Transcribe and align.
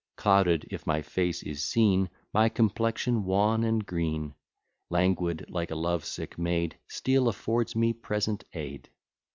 Clouded 0.15 0.65
if 0.71 0.87
my 0.87 1.03
face 1.03 1.43
is 1.43 1.61
seen, 1.61 2.09
My 2.33 2.49
complexion 2.49 3.23
wan 3.23 3.63
and 3.63 3.85
green, 3.85 4.33
Languid 4.89 5.45
like 5.47 5.69
a 5.69 5.75
love 5.75 6.05
sick 6.05 6.39
maid, 6.39 6.75
Steel 6.87 7.27
affords 7.27 7.75
me 7.75 7.93
present 7.93 8.43
aid. 8.53 8.89